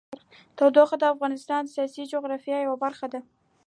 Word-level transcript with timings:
تودوخه 0.57 0.95
د 0.99 1.03
افغانستان 1.13 1.61
د 1.63 1.69
سیاسي 1.75 2.03
جغرافیه 2.11 2.57
یوه 2.65 2.77
برخه 2.83 3.07
ده. 3.13 3.19